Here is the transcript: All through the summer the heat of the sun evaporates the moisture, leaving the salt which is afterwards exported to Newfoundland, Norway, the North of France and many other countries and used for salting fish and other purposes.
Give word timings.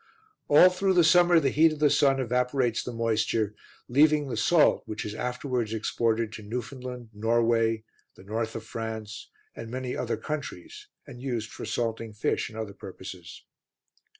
All 0.47 0.71
through 0.71 0.95
the 0.95 1.03
summer 1.03 1.39
the 1.39 1.51
heat 1.51 1.71
of 1.71 1.77
the 1.77 1.91
sun 1.91 2.19
evaporates 2.19 2.81
the 2.83 2.91
moisture, 2.91 3.53
leaving 3.87 4.27
the 4.29 4.35
salt 4.35 4.81
which 4.87 5.05
is 5.05 5.13
afterwards 5.13 5.73
exported 5.75 6.31
to 6.31 6.41
Newfoundland, 6.41 7.09
Norway, 7.13 7.83
the 8.15 8.23
North 8.23 8.55
of 8.55 8.63
France 8.63 9.29
and 9.55 9.69
many 9.69 9.95
other 9.95 10.17
countries 10.17 10.87
and 11.05 11.21
used 11.21 11.51
for 11.51 11.65
salting 11.65 12.13
fish 12.13 12.49
and 12.49 12.57
other 12.57 12.73
purposes. 12.73 13.43